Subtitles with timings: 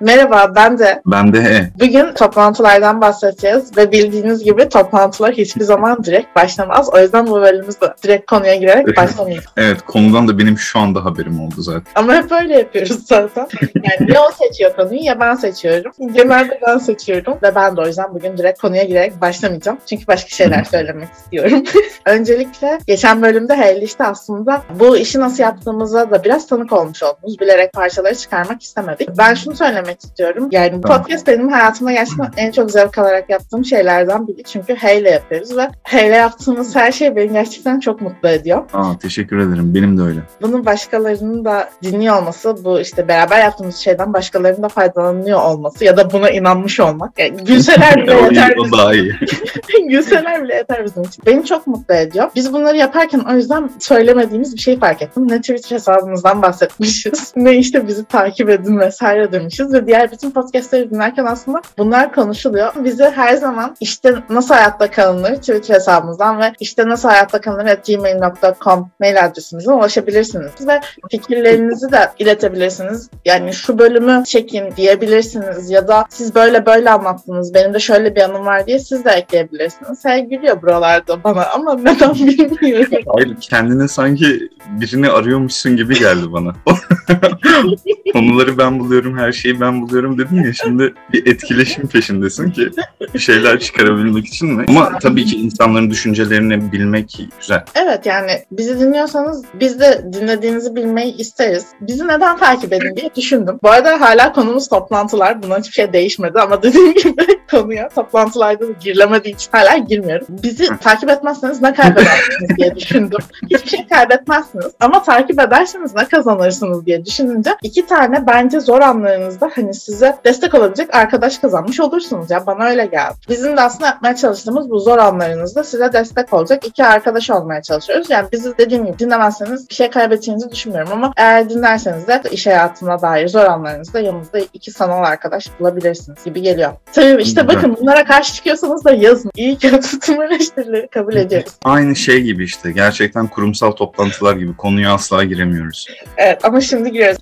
[0.00, 1.02] Merhaba ben de.
[1.06, 1.70] Ben de he.
[1.80, 6.88] Bugün toplantılardan bahsedeceğiz ve bildiğiniz gibi toplantılar hiçbir zaman direkt başlamaz.
[6.92, 9.44] O yüzden bu bölümümüzde direkt konuya girerek başlamayız.
[9.56, 11.92] Evet konudan da benim şu anda haberim oldu zaten.
[11.94, 13.48] Ama hep öyle yapıyoruz zaten.
[13.74, 15.92] Yani ya o seçiyor konuyu ya ben seçiyorum.
[16.14, 19.78] Genelde ben seçiyorum ve ben de o yüzden bugün direkt konuya girerek başlamayacağım.
[19.86, 21.64] Çünkü başka şeyler söylemek istiyorum.
[22.06, 27.40] Öncelikle geçen bölümde Hayley işte aslında bu işi nasıl yaptığımıza da biraz tanık olmuş oldunuz.
[27.40, 29.08] Bilerek parçaları çıkarmak istemedik.
[29.18, 30.48] Ben şunu söylemek istiyorum.
[30.50, 30.98] Yani Tamam.
[30.98, 34.44] podcast benim hayatımda gerçekten en çok zevk alarak yaptığım şeylerden biri.
[34.44, 38.62] Çünkü Hayley yapıyoruz ve Hayley yaptığımız her şey beni gerçekten çok mutlu ediyor.
[38.72, 39.74] Aa teşekkür ederim.
[39.74, 40.20] Benim de öyle.
[40.42, 45.96] Bunun başkalarının da dinliyor olması, bu işte beraber yaptığımız şeyden başkalarının da faydalanıyor olması ya
[45.96, 47.18] da buna inanmış olmak.
[47.18, 49.14] Yani gülseler bile yeter o daha iyi.
[49.88, 51.22] Gülseler bile yeter bizim için.
[51.26, 52.30] Beni çok mutlu ediyor.
[52.34, 55.28] Biz bunları yaparken o yüzden söylemediğimiz bir şey fark ettim.
[55.28, 57.34] Ne Twitter hesabımızdan bahsetmişiz.
[57.44, 59.73] Ne işte bizi takip edin vesaire demişiz.
[59.74, 62.72] Ve diğer bütün podcastleri dinlerken aslında bunlar konuşuluyor.
[62.84, 67.86] Bizi her zaman işte nasıl hayatta kalınır Twitter hesabımızdan ve işte nasıl hayatta kalınır at
[67.86, 70.50] gmail.com mail adresimizden ulaşabilirsiniz.
[70.66, 73.10] Ve fikirlerinizi de iletebilirsiniz.
[73.24, 77.54] Yani şu bölümü çekin diyebilirsiniz ya da siz böyle böyle anlattınız.
[77.54, 80.04] Benim de şöyle bir anım var diye siz de ekleyebilirsiniz.
[80.04, 83.02] Hey gülüyor buralarda bana ama neden bilmiyorum.
[83.14, 84.48] Hayır kendine sanki
[84.80, 86.52] birini arıyormuşsun gibi geldi bana.
[88.12, 92.70] Konuları ben buluyorum, her şeyi ben buluyorum dedin ya şimdi bir etkileşim peşindesin ki
[93.14, 94.64] bir şeyler çıkarabilmek için mi?
[94.68, 97.64] Ama tabii ki insanların düşüncelerini bilmek güzel.
[97.74, 101.66] Evet yani bizi dinliyorsanız biz de dinlediğinizi bilmeyi isteriz.
[101.80, 103.58] Bizi neden takip edin diye düşündüm.
[103.62, 105.42] Bu arada hala konumuz toplantılar.
[105.42, 110.26] Buna hiçbir şey değişmedi ama dediğim gibi konuya toplantılarda da girilemediği için hala girmiyorum.
[110.28, 113.18] Bizi takip etmezseniz ne kaybedersiniz diye düşündüm.
[113.50, 119.50] Hiçbir şey kaybetmezsiniz ama takip ederseniz ne kazanırsınız diye düşününce iki tane bence zor anlarınızda
[119.56, 123.14] hani size destek olabilecek arkadaş kazanmış olursunuz ya bana öyle geldi.
[123.28, 128.10] Bizim de aslında yapmaya çalıştığımız bu zor anlarınızda size destek olacak iki arkadaş olmaya çalışıyoruz.
[128.10, 133.02] Yani bizi dediğim gibi dinlemezseniz bir şey kaybedeceğinizi düşünmüyorum ama eğer dinlerseniz de iş hayatına
[133.02, 136.72] dair zor anlarınızda yanınızda iki sanal arkadaş bulabilirsiniz gibi geliyor.
[136.92, 139.30] Tabii işte bakın bunlara karşı çıkıyorsanız da yazın.
[139.36, 141.52] İyi kötü tüm eleştirileri kabul ediyoruz.
[141.64, 142.72] Aynı şey gibi işte.
[142.72, 144.56] Gerçekten kurumsal toplantılar gibi.
[144.56, 145.86] Konuya asla giremiyoruz.
[146.16, 147.18] Evet ama şimdi giriyoruz.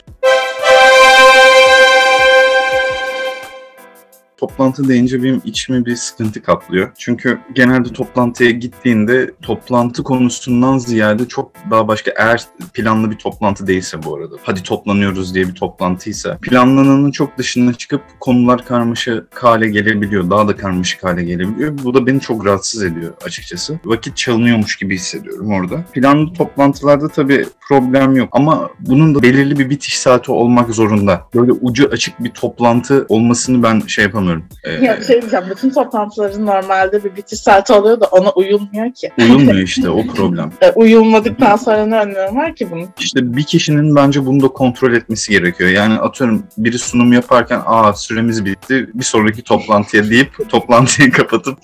[4.43, 6.91] Toplantı deyince benim içimi bir sıkıntı kaplıyor.
[6.99, 12.45] Çünkü genelde toplantıya gittiğinde toplantı konusundan ziyade çok daha başka eğer
[12.75, 14.37] planlı bir toplantı değilse bu arada.
[14.43, 20.31] Hadi toplanıyoruz diye bir toplantıysa planlananın çok dışına çıkıp konular karmaşık hale gelebiliyor.
[20.31, 21.79] Daha da karmaşık hale gelebiliyor.
[21.85, 23.81] Bu da beni çok rahatsız ediyor açıkçası.
[23.85, 25.85] Vakit çalınıyormuş gibi hissediyorum orada.
[25.93, 31.27] Planlı toplantılarda tabii problem yok ama bunun da belirli bir bitiş saati olmak zorunda.
[31.35, 34.32] Böyle ucu açık bir toplantı olmasını ben şey yapamıyorum.
[34.65, 39.11] Ee, Ya şey diyeceğim, bütün toplantıların normalde bir bitiş saati oluyor da ona uyulmuyor ki.
[39.19, 40.53] uyulmuyor işte o problem.
[40.63, 42.89] E, uyulmadıktan sonra ne önlemi var ki bunun?
[43.01, 45.71] İşte bir kişinin bence bunu da kontrol etmesi gerekiyor.
[45.71, 51.59] Yani atıyorum biri sunum yaparken aa süremiz bitti bir sonraki toplantıya deyip toplantıyı kapatıp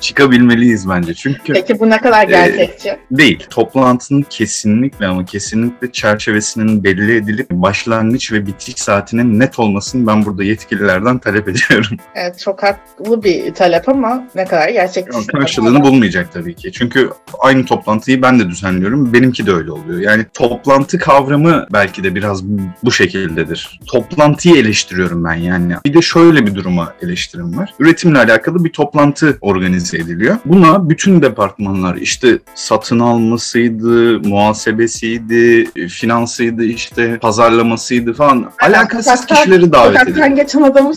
[0.00, 1.14] çıkabilmeliyiz bence.
[1.14, 2.96] Çünkü Peki bu ne kadar gerçekçi?
[3.10, 3.46] değil.
[3.50, 10.44] Toplantının kesinlikle ama kesinlikle çerçevesinin belli edilip başlangıç ve bitiş saatinin net olmasını ben burada
[10.44, 11.67] yetkililerden talep ediyorum.
[12.14, 15.26] Evet çok haklı bir talep ama ne kadar gerçekçi.
[15.26, 16.72] Karşılığını bulmayacak tabii ki.
[16.72, 19.12] Çünkü aynı toplantıyı ben de düzenliyorum.
[19.12, 20.00] Benimki de öyle oluyor.
[20.00, 22.44] Yani toplantı kavramı belki de biraz
[22.84, 23.80] bu şekildedir.
[23.86, 25.74] Toplantıyı eleştiriyorum ben yani.
[25.84, 27.74] Bir de şöyle bir duruma eleştirim var.
[27.78, 30.36] Üretimle alakalı bir toplantı organize ediliyor.
[30.44, 38.50] Buna bütün departmanlar işte satın almasıydı, muhasebesiydi, finansıydı, işte pazarlamasıydı falan.
[38.62, 40.06] Alakasız kişileri davet ediyor.
[40.06, 40.92] Sokaktan geçen adamı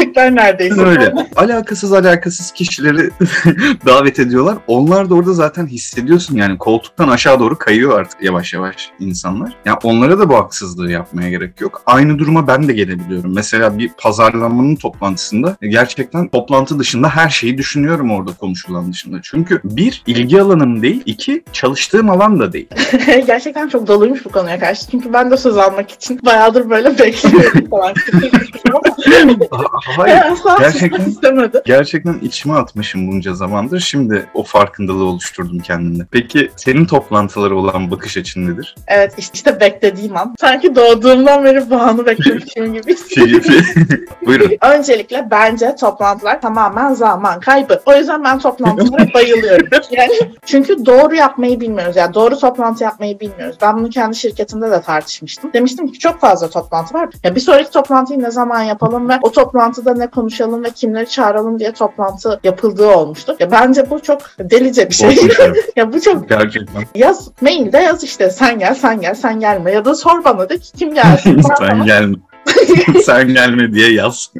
[0.00, 0.82] çağıracaklar neredeyse.
[0.82, 1.14] Öyle.
[1.36, 3.10] Alakasız alakasız kişileri
[3.86, 4.58] davet ediyorlar.
[4.66, 9.56] Onlar da orada zaten hissediyorsun yani koltuktan aşağı doğru kayıyor artık yavaş yavaş insanlar.
[9.64, 11.82] Yani onlara da bu haksızlığı yapmaya gerek yok.
[11.86, 13.34] Aynı duruma ben de gelebiliyorum.
[13.34, 19.18] Mesela bir pazarlamanın toplantısında gerçekten toplantı dışında her şeyi düşünüyorum orada konuşulan dışında.
[19.22, 22.68] Çünkü bir ilgi alanım değil, iki çalıştığım alan da değil.
[23.26, 24.90] Gerçekten çok doluymuş bu konuya karşı.
[24.90, 27.94] Çünkü ben de söz almak için bayağıdır böyle bekliyorum falan.
[29.96, 30.22] hayır.
[30.32, 31.52] Asla Gerçekten-.
[31.64, 33.80] Gerçekten içime atmışım bunca zamandır.
[33.80, 36.06] Şimdi o farkındalığı oluşturdum kendimde.
[36.10, 38.74] Peki senin toplantılara olan bakış açın nedir?
[38.86, 40.34] Evet işte, beklediğim an.
[40.40, 43.40] Sanki doğduğumdan beri bu anı beklemişim gibi hissediyorum.
[43.40, 44.06] Keyfi.
[44.26, 44.50] Buyurun.
[44.60, 47.80] Öncelikle bence toplantılar tamamen zaman kaybı.
[47.86, 49.68] O yüzden ben toplantılara bayılıyorum.
[49.90, 50.12] Yani
[50.46, 51.96] çünkü doğru yapmayı bilmiyoruz.
[51.96, 53.56] Yani doğru toplantı yapmayı bilmiyoruz.
[53.62, 55.52] Ben bunu kendi şirketimde de tartışmıştım.
[55.52, 57.08] Demiştim ki çok fazla toplantı var.
[57.24, 59.32] Ya bir sonraki toplantıyı ne zaman yapalım ve o
[59.70, 63.36] toplantıda ne konuşalım ve kimleri çağıralım diye toplantı yapıldığı olmuştu.
[63.40, 65.16] Ya bence bu çok delice bir şey.
[65.76, 66.82] Ya bu çok Gerçekten.
[66.94, 70.58] yaz mailde yaz işte sen gel sen gel sen gelme ya da sor bana de
[70.58, 71.40] ki kim gelsin.
[71.58, 72.16] Sen gelme.
[73.04, 74.32] sen gelme diye yaz.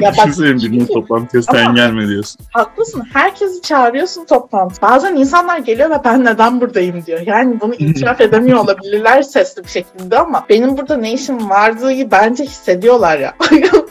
[0.00, 2.40] ya bak Düşünsene birinin toplantıya sen Ama- gelme diyorsun.
[2.50, 3.02] Haklısın.
[3.12, 4.82] Herkesi çağırıyorsun toplantı.
[4.82, 7.20] Bazen insanlar geliyor ve ben neden buradayım diyor.
[7.26, 12.44] Yani bunu itiraf edemiyor olabilirler sesli bir şekilde ama benim burada ne işim vardığı bence
[12.44, 13.34] hissediyorlar ya.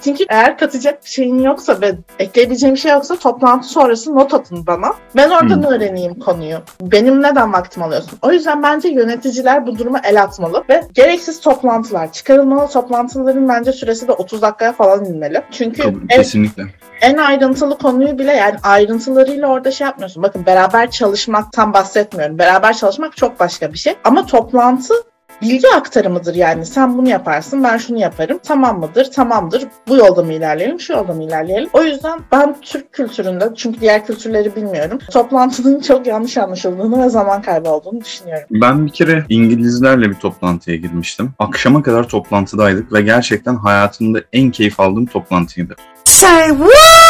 [0.04, 4.68] Çünkü eğer katacak bir şeyin yoksa ve ekleyebileceğim bir şey yoksa toplantı sonrası not atın
[4.68, 4.94] bana.
[5.16, 6.57] Ben oradan öğreneyim konuyu.
[6.81, 8.19] Benim neden vaktimi alıyorsun?
[8.22, 14.07] O yüzden bence yöneticiler bu duruma el atmalı ve gereksiz toplantılar, çıkarılmalı toplantıların bence süresi
[14.07, 15.42] de 30 dakikaya falan inmeli.
[15.51, 16.63] Çünkü Kesinlikle.
[17.02, 20.24] en ayrıntılı konuyu bile yani ayrıntılarıyla orada şey yapmıyorsun.
[20.24, 22.40] Bakın beraber çalışmaktan bahsetmiyorum.
[22.40, 23.95] Beraber çalışmak çok başka bir şey.
[24.04, 24.94] Ama toplantı
[25.42, 26.66] bilgi aktarımıdır yani.
[26.66, 28.40] Sen bunu yaparsın, ben şunu yaparım.
[28.44, 29.12] Tamam mıdır?
[29.12, 29.64] Tamamdır.
[29.88, 31.70] Bu yolda mı ilerleyelim, şu yolda mı ilerleyelim?
[31.74, 37.42] O yüzden ben Türk kültüründe, çünkü diğer kültürleri bilmiyorum, toplantının çok yanlış anlaşıldığını ve zaman
[37.42, 38.48] kaybı olduğunu düşünüyorum.
[38.52, 41.32] Ben bir kere İngilizlerle bir toplantıya girmiştim.
[41.40, 45.76] Akşama kadar toplantıdaydık ve gerçekten hayatımda en keyif aldığım toplantıydı.
[46.06, 47.09] Say what?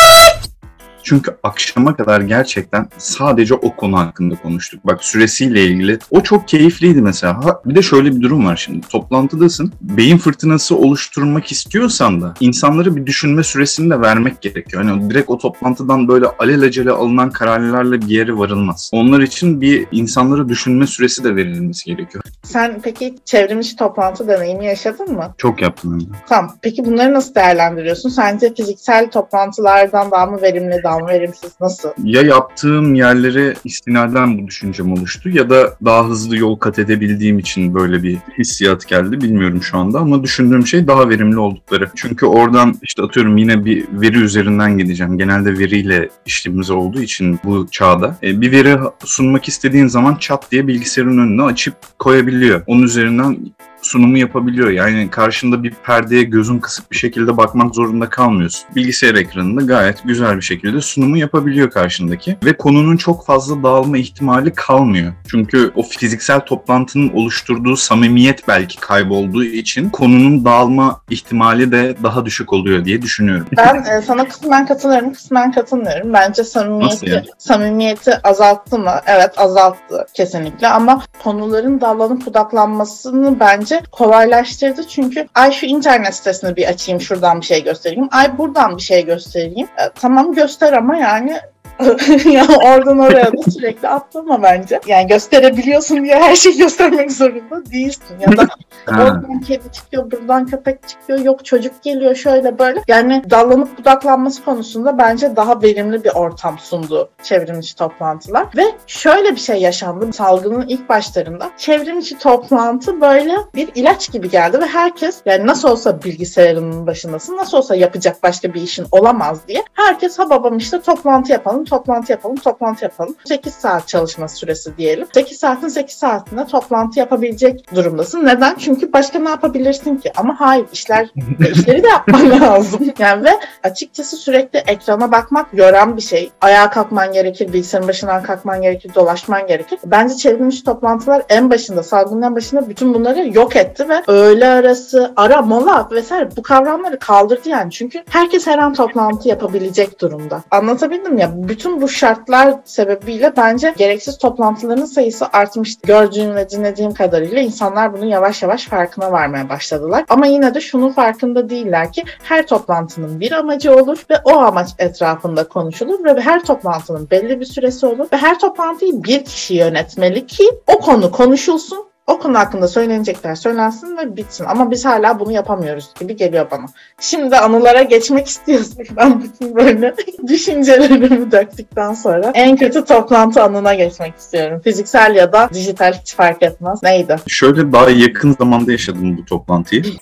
[1.10, 4.86] Çünkü akşama kadar gerçekten sadece o konu hakkında konuştuk.
[4.86, 6.00] Bak süresiyle ilgili.
[6.12, 7.46] O çok keyifliydi mesela.
[7.46, 8.88] Ha, bir de şöyle bir durum var şimdi.
[8.88, 9.74] Toplantıdasın.
[9.82, 14.84] Beyin fırtınası oluşturmak istiyorsan da insanları bir düşünme süresini de vermek gerekiyor.
[14.84, 18.90] Hani direkt o toplantıdan böyle alelacele alınan kararlarla bir yere varılmaz.
[18.94, 22.24] Onlar için bir insanlara düşünme süresi de verilmesi gerekiyor.
[22.44, 25.34] Sen peki çevrimiçi toplantı deneyimi yaşadın mı?
[25.38, 26.18] Çok yaptım hem de.
[26.28, 26.56] Tamam.
[26.62, 28.10] Peki bunları nasıl değerlendiriyorsun?
[28.10, 31.52] Sence fiziksel toplantılardan daha mı verimli, daha mı verimsiz?
[31.62, 31.90] Nasıl?
[32.04, 37.74] ya yaptığım yerlere istinaden bu düşüncem oluştu ya da daha hızlı yol kat edebildiğim için
[37.74, 41.90] böyle bir hissiyat geldi bilmiyorum şu anda ama düşündüğüm şey daha verimli oldukları.
[41.96, 45.18] Çünkü oradan işte atıyorum yine bir veri üzerinden gideceğim.
[45.18, 48.18] Genelde veriyle işlemimiz olduğu için bu çağda.
[48.24, 52.64] E, bir veri sunmak istediğin zaman çat diye bilgisayarın önüne açıp koyabiliyor.
[52.68, 53.38] Onun üzerinden
[53.82, 54.70] sunumu yapabiliyor.
[54.70, 58.70] Yani karşında bir perdeye gözün kısık bir şekilde bakmak zorunda kalmıyorsun.
[58.76, 64.54] Bilgisayar ekranında gayet güzel bir şekilde sunumu yapabiliyor karşındaki ve konunun çok fazla dağılma ihtimali
[64.54, 65.14] kalmıyor.
[65.28, 72.54] Çünkü o fiziksel toplantının oluşturduğu samimiyet belki kaybolduğu için konunun dağılma ihtimali de daha düşük
[72.54, 73.46] oluyor diye düşünüyorum.
[73.58, 76.14] Ben e, sana kısmen katılıyorum, kısmen katılmıyorum.
[76.14, 77.26] Bence samimiyeti, yani?
[77.38, 78.92] samimiyeti azalttı mı?
[79.06, 84.88] Evet azalttı kesinlikle ama konuların dallanıp budaklanmasını bence kolaylaştırdı.
[84.88, 88.10] Çünkü ay şu internet sitesini bir açayım şuradan bir şey göstereyim.
[88.12, 89.68] Ay buradan bir şey göstereyim.
[89.68, 91.40] E, tamam göster ama yani
[92.26, 94.80] ya oradan oraya da sürekli atlama bence.
[94.88, 98.16] Yani gösterebiliyorsun diye her şeyi göstermek zorunda değilsin.
[98.20, 98.48] Ya da
[98.88, 102.82] Oradan kedi çıkıyor, buradan köpek çıkıyor, yok çocuk geliyor şöyle böyle.
[102.88, 108.48] Yani dallanıp budaklanması konusunda bence daha verimli bir ortam sundu çevrimiçi toplantılar.
[108.58, 111.50] Ve şöyle bir şey yaşandı salgının ilk başlarında.
[111.58, 117.58] Çevrimiçi toplantı böyle bir ilaç gibi geldi ve herkes yani nasıl olsa bilgisayarının başındasın, nasıl
[117.58, 119.64] olsa yapacak başka bir işin olamaz diye.
[119.74, 123.16] Herkes ha babam işte toplantı yapalım, toplantı yapalım, toplantı yapalım.
[123.26, 125.08] 8 saat çalışma süresi diyelim.
[125.14, 128.26] 8 saatin 8 saatinde toplantı yapabilecek durumdasın.
[128.26, 128.56] Neden?
[128.56, 130.12] Çünkü başka ne yapabilirsin ki?
[130.18, 131.10] Ama hayır işler
[131.52, 132.94] işleri de yapman lazım.
[133.00, 133.30] Yani ve
[133.64, 136.32] açıkçası sürekli ekrana bakmak yoran bir şey.
[136.42, 139.80] Ayağa kalkman gerekir, bilgisayarın başından kalkman gerekir, dolaşman gerekir.
[139.86, 145.14] Bence çevrilmiş toplantılar en başında, salgının en başında bütün bunları yok etti ve öğle arası,
[145.16, 147.72] ara, mola vesaire bu kavramları kaldırdı yani.
[147.72, 150.44] Çünkü herkes her an toplantı yapabilecek durumda.
[150.52, 151.32] Anlatabildim ya.
[151.36, 155.88] Bütün bu şartlar sebebiyle bence gereksiz toplantıların sayısı artmıştı.
[155.88, 160.06] Gördüğüm ve dinlediğim kadarıyla insanlar bunu yavaş yavaş farkına varmaya başladılar.
[160.10, 164.70] Ama yine de şunun farkında değiller ki her toplantının bir amacı olur ve o amaç
[164.80, 170.28] etrafında konuşulur ve her toplantının belli bir süresi olur ve her toplantıyı bir kişi yönetmeli
[170.28, 174.46] ki o konu konuşulsun o konu hakkında söylenecekler söylensin ve bitsin.
[174.46, 176.66] Ama biz hala bunu yapamıyoruz gibi geliyor bana.
[177.00, 179.96] Şimdi anılara geçmek istiyorsak ben bütün böyle
[180.28, 184.62] düşüncelerimi döktükten sonra en kötü toplantı anına geçmek istiyorum.
[184.64, 186.84] Fiziksel ya da dijital hiç fark etmez.
[186.84, 187.16] Neydi?
[187.28, 189.84] Şöyle daha yakın zamanda yaşadım bu toplantıyı.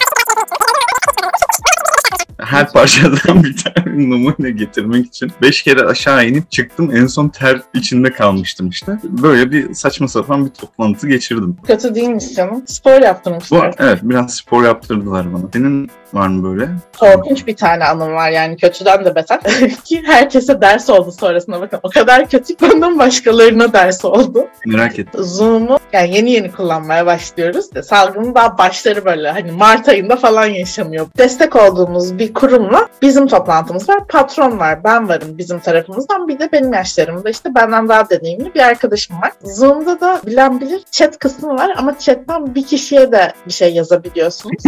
[2.47, 6.91] her parçadan bir tane numune getirmek için 5 kere aşağı inip çıktım.
[6.95, 8.99] En son ter içinde kalmıştım işte.
[9.03, 11.57] Böyle bir saçma sapan bir toplantı geçirdim.
[11.67, 12.63] Kötü değilmiş canım.
[12.67, 13.75] Spor Bu, yaptırmışlar.
[13.79, 15.43] evet biraz spor yaptırdılar bana.
[15.53, 16.69] Senin var mı böyle?
[16.99, 19.39] Korkunç bir tane anım var yani kötüden de beter.
[19.85, 21.79] Ki herkese ders oldu sonrasında bakın.
[21.83, 24.47] O kadar kötü benden başkalarına ders oldu.
[24.65, 25.23] Merak ettim.
[25.23, 27.65] Zoom'u yani yeni yeni kullanmaya başlıyoruz.
[27.83, 31.07] Salgının daha başları böyle hani Mart ayında falan yaşanıyor.
[31.17, 34.08] Destek olduğumuz bir kurumla bizim toplantımız var.
[34.08, 36.27] Patron var, ben varım bizim tarafımızdan.
[36.27, 39.32] Bir de benim yaşlarımda işte benden daha deneyimli bir arkadaşım var.
[39.44, 44.63] Zoom'da da bilen bilir chat kısmı var ama chat'ten bir kişiye de bir şey yazabiliyorsunuz.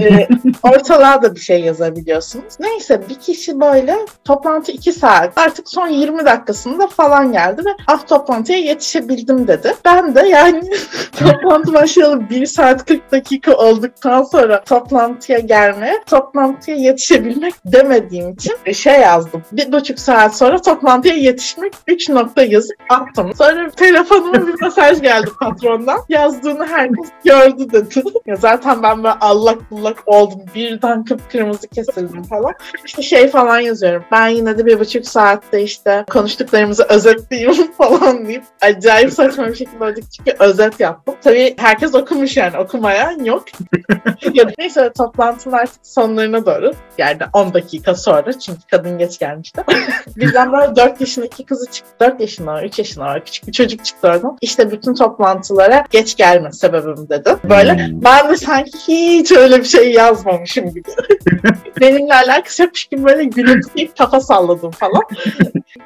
[0.00, 0.28] Ee,
[0.62, 2.54] ortalığa da bir şey yazabiliyorsunuz.
[2.60, 8.06] Neyse bir kişi böyle toplantı 2 saat artık son 20 dakikasında falan geldi ve ah
[8.06, 9.74] toplantıya yetişebildim dedi.
[9.84, 10.62] Ben de yani
[11.18, 19.00] toplantı başlayalı 1 saat 40 dakika olduktan sonra toplantıya gelmeye, toplantıya yetişebilmek demediğim için şey
[19.00, 19.42] yazdım.
[19.52, 23.34] Bir buçuk saat sonra toplantıya yetişmek 3 nokta yazıp attım.
[23.34, 25.98] Sonra telefonuma bir mesaj geldi patrondan.
[26.08, 28.02] Yazdığını herkes gördü dedi.
[28.26, 30.40] ya zaten ben böyle allak bullak oldum.
[30.54, 32.54] Birden kıpkırmızı kesildim falan.
[32.86, 34.04] İşte şey falan yazıyorum.
[34.12, 39.84] Ben yine de bir buçuk saatte işte konuştuklarımızı özetleyeyim falan deyip acayip saçma bir şekilde
[39.84, 41.14] oradaki çünkü özet yaptım.
[41.22, 43.44] Tabii herkes okumuş yani okumayan yok.
[44.34, 49.62] ya neyse toplantının artık sonlarına doğru yani 10 dakika sonra çünkü kadın geç gelmişti.
[50.16, 51.92] Birden böyle 4 yaşındaki kızı çıktı.
[52.00, 53.24] 4 yaşında, 3 yaşında var.
[53.24, 54.38] Küçük bir çocuk çıktı oradan.
[54.40, 57.36] İşte bütün toplantılara geç gelme sebebim dedi.
[57.44, 58.04] Böyle Hmm.
[58.04, 60.88] ben de sanki hiç öyle bir şey yazmamışım gibi.
[61.80, 65.02] Benimle alakası yokmuş gibi böyle gülümseyip kafa salladım falan.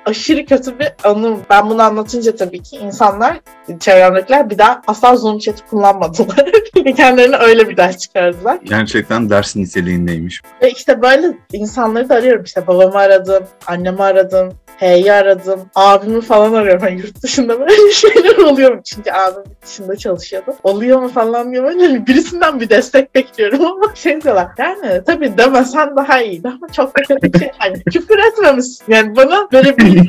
[0.06, 1.40] Aşırı kötü bir anım.
[1.50, 3.40] Ben bunu anlatınca tabii ki insanlar,
[3.80, 6.44] çevremdekiler bir daha asla Zoom chat kullanmadılar.
[6.96, 8.58] Kendilerine öyle bir ders çıkardılar.
[8.64, 10.42] Gerçekten ders niteliğindeymiş.
[10.62, 12.44] Ve işte böyle insanları da arıyorum.
[12.44, 16.84] İşte babamı aradım, annemi aradım, H'yi aradım, abimi falan arıyorum.
[16.84, 18.80] Yani yurt dışında böyle şeyler oluyor mu?
[18.84, 20.54] Çünkü abim dışında çalışıyordu.
[20.62, 24.48] Oluyor mu falan diye böyle hani birisinden bir destek bekliyorum ama şey diyorlar.
[24.58, 27.50] Yani tabii demesen daha iyiydi ama çok da kötü şey.
[27.58, 28.84] Hani küfür etmemişsin.
[28.88, 30.08] Yani bana böyle bir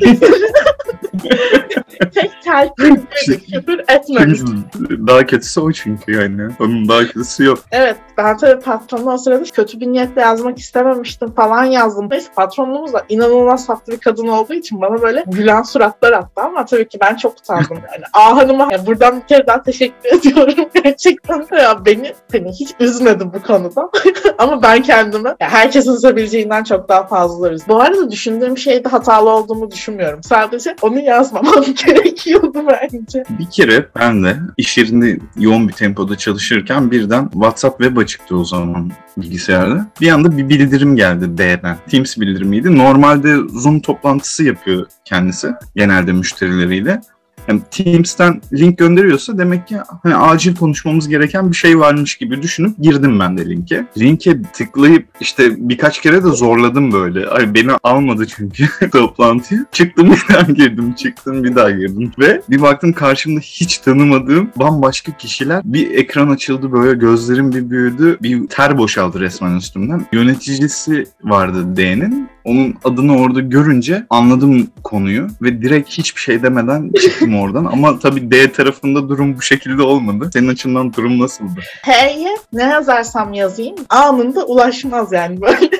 [2.14, 4.64] tek telkin küfür etmemişsin.
[4.72, 6.52] Çünkü daha kötüsü o çünkü yani.
[6.60, 7.58] Onun daha kötüsü yok.
[7.70, 12.08] Evet ben tabii patrona o sırada kötü bir niyetle yazmak istememiştim falan yazdım.
[12.10, 16.64] Neyse patronumuz da inanılmaz tatlı bir kadın olduğu için bana böyle gülen suratlar attı ama
[16.64, 18.04] tabii ki ben çok utandım yani.
[18.12, 23.24] Aa hanıma ya buradan bir kere daha teşekkür ediyorum gerçekten ya beni hani hiç üzmedi
[23.34, 23.90] bu konuda
[24.38, 27.68] ama ben kendime ya herkesin üzebileceğinden çok daha fazla üzdüm.
[27.68, 30.22] Bu arada düşündüğüm şeyde hatalı olduğumu düşünmüyorum.
[30.22, 33.24] Sadece onu yazmamam gerekiyordu bence.
[33.38, 38.44] Bir kere ben de iş yerinde yoğun bir tempoda çalışırken birden WhatsApp web açıktı o
[38.44, 39.86] zaman bilgisayarda.
[40.00, 41.76] Bir anda bir bildirim geldi D'den.
[41.90, 42.78] Teams bildirimiydi.
[42.78, 47.00] Normalde Zoom toplantısı yapıyor kendisi genelde müşterileriyle.
[47.48, 52.78] Yani Teams'ten link gönderiyorsa demek ki hani acil konuşmamız gereken bir şey varmış gibi düşünüp
[52.78, 53.86] girdim ben de linke.
[53.98, 57.28] Linke tıklayıp işte birkaç kere de zorladım böyle.
[57.28, 59.66] Ay beni almadı çünkü toplantıya.
[59.72, 62.12] Çıktım bir daha girdim, çıktım bir daha girdim.
[62.18, 65.62] Ve bir baktım karşımda hiç tanımadığım bambaşka kişiler.
[65.64, 68.18] Bir ekran açıldı böyle gözlerim bir büyüdü.
[68.22, 70.06] Bir ter boşaldı resmen üstümden.
[70.12, 72.35] Yöneticisi vardı D'nin.
[72.46, 77.64] Onun adını orada görünce anladım konuyu ve direkt hiçbir şey demeden çıktım oradan.
[77.64, 80.30] Ama tabii D tarafında durum bu şekilde olmadı.
[80.32, 81.60] Senin açından durum nasıldı?
[81.82, 85.70] H'ye ne yazarsam yazayım anında ulaşmaz yani böyle.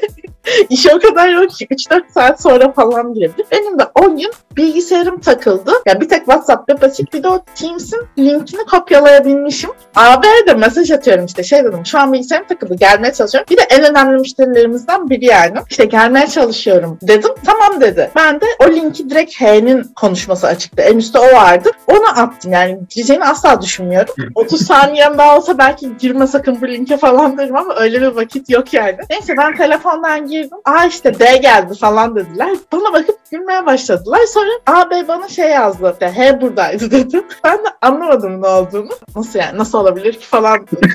[0.70, 3.44] İş o kadar yok ki 3-4 saat sonra falan girdi.
[3.52, 5.72] Benim de o gün bilgisayarım takıldı.
[5.86, 9.70] Ya bir tek WhatsApp açık bir de o Teams'in linkini kopyalayabilmişim.
[9.96, 13.46] AB'ye de mesaj atıyorum işte şey dedim şu an bilgisayarım takıldı gelmeye çalışıyorum.
[13.50, 15.58] Bir de en önemli müşterilerimizden biri yani.
[15.70, 17.30] İşte gelmeye çalışıyorum dedim.
[17.44, 18.10] Tamam dedi.
[18.16, 20.82] Ben de o linki direkt H'nin konuşması açıktı.
[20.82, 21.70] En üstte o vardı.
[21.86, 24.14] Onu attım yani gireceğini asla düşünmüyorum.
[24.34, 28.50] 30 saniyem daha olsa belki girme sakın bu linke falan derim ama öyle bir vakit
[28.50, 28.96] yok yani.
[29.10, 30.35] Neyse ben telefondan girdim.
[30.64, 32.50] Aa işte D geldi falan dediler.
[32.72, 34.20] Bana bakıp gülmeye başladılar.
[34.26, 35.90] Sonra AB bana şey yazdı.
[35.92, 37.24] İşte, H buradaydı dedim.
[37.44, 38.88] Ben de anlamadım ne olduğunu.
[39.16, 39.58] Nasıl yani?
[39.58, 40.66] Nasıl olabilir ki falan.
[40.66, 40.90] dedim.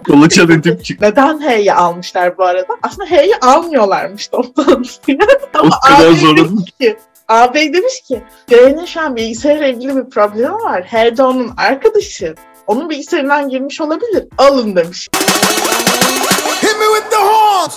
[0.06, 1.06] Kolaçan edip çıktı.
[1.06, 2.72] Neden H'yi almışlar bu arada?
[2.82, 5.18] Aslında H'yi almıyorlarmış toplantıya.
[5.54, 6.64] O Ama kadar AB zorladım.
[7.28, 10.82] Ağabey demiş ki D'nin şu an bilgisayarla ilgili bir problemi var.
[10.84, 12.34] H de onun arkadaşı.
[12.66, 14.24] Onun bilgisayarından girmiş olabilir.
[14.38, 15.08] Alın demiş.
[16.62, 17.76] Hit me with the horns.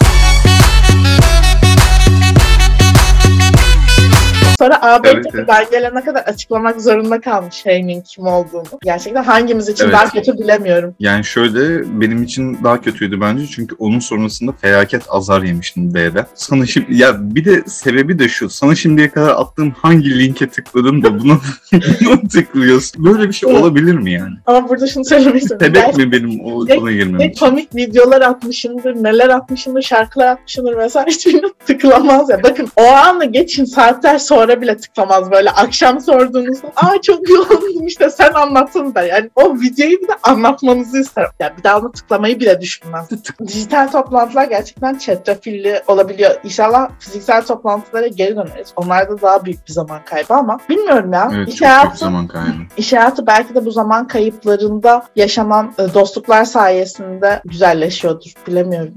[4.59, 5.47] Sonra AB Evet, evet.
[5.47, 8.63] ben gelene kadar açıklamak zorunda kalmış Hey'nin kim olduğunu.
[8.83, 9.93] Gerçekten hangimiz için Evet.
[9.93, 10.95] daha kötü bilemiyorum.
[10.99, 16.25] Yani şöyle benim için daha kötüydü bence çünkü onun sonrasında felaket azar yemiştim B'de.
[16.35, 18.49] Sana şimdi ya bir de sebebi de şu.
[18.49, 21.37] Sana şimdiye kadar attığım hangi linke tıkladın da buna,
[21.73, 23.05] buna tıklıyorsun.
[23.05, 24.33] Böyle bir şey olabilir mi yani?
[24.45, 25.65] Ama burada şunu söylemek istiyorum.
[25.65, 31.05] Sebep mi benim o ona girmem Ne komik videolar atmışımdır, neler atmışımdır, şarkılar atmışımdır mesela
[31.09, 32.43] hiçbirini tıklamaz ya.
[32.43, 35.49] Bakın o anı geçin saatler sonra bile tıklamaz böyle.
[35.51, 39.03] Akşam sorduğunuzda aa çok yoğundum işte sen anlattın da.
[39.03, 41.29] Yani o videoyu bir de anlatmanızı isterim.
[41.39, 43.05] Ya bir daha onu tıklamayı bile düşünmem.
[43.47, 46.31] Dijital toplantılar gerçekten çetrefilli olabiliyor.
[46.43, 48.73] İnşallah fiziksel toplantılara geri döneriz.
[48.75, 51.31] Onlarda daha büyük bir zaman kaybı ama bilmiyorum ya.
[51.35, 52.47] Evet İş çok büyük hayatı- zaman kaybı.
[52.77, 58.31] İş hayatı belki de bu zaman kayıplarında yaşanan e, dostluklar sayesinde güzelleşiyordur.
[58.47, 58.93] Bilemiyorum.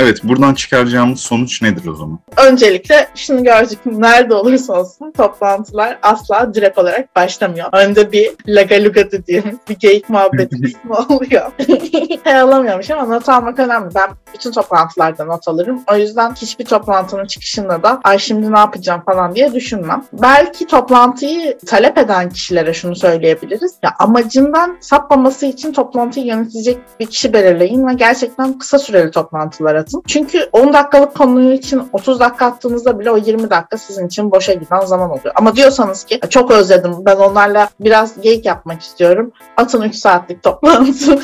[0.00, 2.18] Evet buradan çıkaracağımız sonuç nedir o zaman?
[2.36, 3.78] Öncelikle şunu gördük.
[3.86, 7.68] Nerede olursa olsun toplantılar asla direkt olarak başlamıyor.
[7.72, 11.52] Önde bir lagaluga dediğimiz bir geyik muhabbeti kısmı oluyor.
[12.24, 13.94] Hey alamıyormuş ama not almak önemli.
[13.94, 15.82] Ben bütün toplantılarda not alırım.
[15.92, 20.04] O yüzden hiçbir toplantının çıkışında da ay şimdi ne yapacağım falan diye düşünmem.
[20.12, 23.74] Belki toplantıyı talep eden kişilere şunu söyleyebiliriz.
[23.82, 30.02] Ya amacından sapmaması için toplantıyı yönetecek bir kişi belirleyin ve gerçekten kısa süreli toplantılar atın.
[30.06, 34.52] Çünkü 10 dakikalık konu için 30 dakika attığınızda bile o 20 dakika sizin için boşa
[34.52, 35.34] giden zaman oluyor.
[35.34, 39.32] Ama diyorsanız ki çok özledim ben onlarla biraz geyik yapmak istiyorum.
[39.56, 41.18] Atın 3 saatlik toplantı.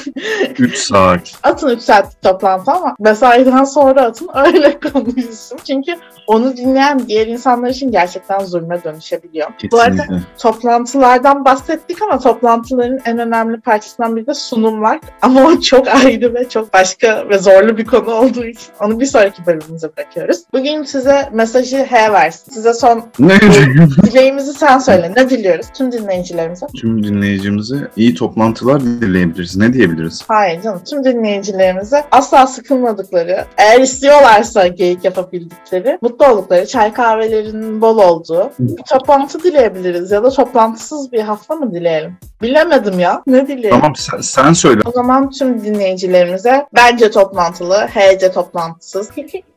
[0.58, 1.32] 3 saat.
[1.42, 5.58] atın 3 saatlik toplantı ama mesaiden sonra atın öyle konuşsun.
[5.66, 5.92] Çünkü
[6.26, 9.48] onu dinleyen diğer insanlar için gerçekten zulme dönüşebiliyor.
[9.72, 10.24] Bu arada Kesinlikle.
[10.38, 15.00] toplantılardan bahsettik ama toplantıların en önemli parçasından biri de sunumlar.
[15.22, 19.06] Ama o çok ayrı ve çok başka ve zorlu bir konu olduğu için onu bir
[19.06, 20.38] sonraki bölümümüze bırakıyoruz.
[20.52, 22.52] Bugün size mesajı H versin.
[22.52, 25.12] Size son Ne dileğimizi sen söyle.
[25.16, 26.66] Ne diliyoruz tüm dinleyicilerimize?
[26.80, 29.56] Tüm dinleyicimize iyi toplantılar dileyebiliriz.
[29.56, 30.24] Ne diyebiliriz?
[30.28, 30.80] Hayır canım.
[30.90, 38.82] Tüm dinleyicilerimize asla sıkılmadıkları, eğer istiyorlarsa geyik yapabildikleri, mutlu oldukları, çay kahvelerinin bol olduğu bir
[38.82, 40.10] toplantı dileyebiliriz.
[40.10, 42.16] Ya da toplantısız bir hafta mı dileyelim?
[42.42, 43.22] Bilemedim ya.
[43.26, 43.70] Ne dileyelim?
[43.70, 44.80] Tamam sen, sen söyle.
[44.84, 49.10] O zaman tüm dinleyicilerimize bence toplantılı, HC toplantısız.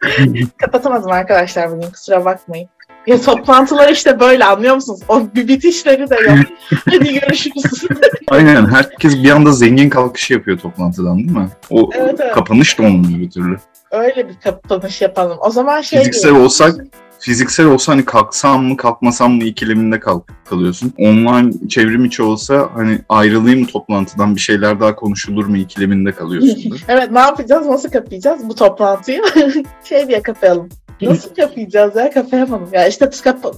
[0.57, 2.69] Kapatamadım arkadaşlar bugün kusura bakmayın.
[3.07, 4.99] Ya toplantılar işte böyle anlıyor musunuz?
[5.07, 6.37] O bir bitişleri de yok.
[6.85, 7.63] Hadi görüşürüz.
[8.27, 11.49] Aynen herkes bir anda zengin kalkışı yapıyor toplantıdan değil mi?
[11.69, 12.33] O Evet, evet.
[12.33, 13.57] kapanış da olmuyor bir türlü.
[13.91, 15.37] Öyle bir kapanış yapalım.
[15.41, 16.41] O zaman şey Fiziksel diyelim.
[16.41, 16.75] olsak
[17.19, 20.93] fiziksel olsa hani kalksam mı kalkmasam mı ikileminde kalk kalıyorsun.
[20.97, 26.77] Online çevrim içi olsa hani ayrılayım mı toplantıdan bir şeyler daha konuşulur mu ikileminde kalıyorsun.
[26.87, 27.67] Evet ne yapacağız?
[27.67, 29.21] Nasıl kapayacağız bu toplantıyı?
[29.83, 30.69] şey diye kapayalım.
[31.01, 32.11] Nasıl kapayacağız ya?
[32.11, 32.69] Kapayamadım.
[32.71, 33.09] Ya işte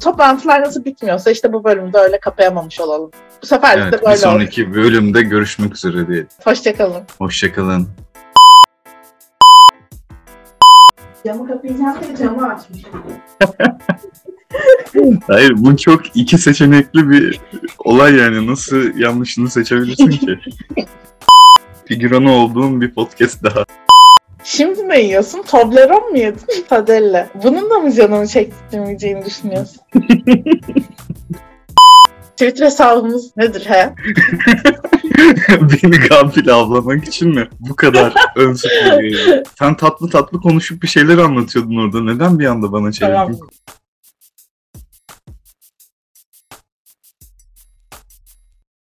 [0.03, 3.11] toplantılar nasıl bitmiyorsa işte bu bölümde öyle kapayamamış olalım.
[3.41, 4.17] Bu sefer de evet, bir böyle oldu.
[4.17, 6.25] sonraki bölümde görüşmek üzere diye.
[6.43, 7.03] Hoşçakalın.
[7.17, 7.87] Hoşçakalın.
[11.25, 12.89] Camı kapayacağım diye camı açmışım.
[15.27, 17.39] Hayır bu çok iki seçenekli bir
[17.77, 20.39] olay yani nasıl yanlışını seçebilirsin ki?
[21.85, 23.65] Figüranı olduğum bir podcast daha.
[24.43, 25.41] Şimdi ne yiyorsun?
[25.41, 26.41] Toblerone mu yedin?
[26.69, 27.29] Padelle.
[27.43, 29.81] Bunun da mı canını çektirmeyeceğini düşünüyorsun?
[32.31, 33.93] Twitter hesabımız nedir he?
[35.49, 37.49] Beni gafil avlamak için mi?
[37.59, 39.43] Bu kadar ön sözü.
[39.59, 42.01] Sen tatlı tatlı konuşup bir şeyler anlatıyordun orada.
[42.01, 43.15] Neden bir anda bana çevirdin?
[43.15, 43.39] Tamam.